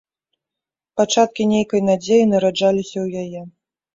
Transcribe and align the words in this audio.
Пачаткі 1.01 1.45
нейкай 1.51 1.81
надзеі 1.89 2.27
нараджаліся 2.31 2.93
ў 3.05 3.27
яе. 3.27 3.41